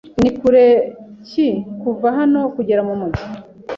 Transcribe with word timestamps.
Ni 0.21 0.29
kure 0.37 0.65
ki 1.27 1.47
kuva 1.81 2.07
hano 2.17 2.39
kugera 2.55 2.81
mu 2.87 2.93
mujyi? 2.99 3.23